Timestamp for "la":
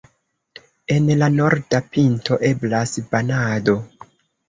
1.19-1.27